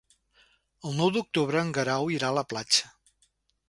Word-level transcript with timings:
El 0.91 0.95
nou 1.01 1.13
d'octubre 1.19 1.63
en 1.63 1.71
Guerau 1.79 2.13
irà 2.19 2.35
a 2.35 2.39
la 2.41 2.49
platja. 2.55 2.95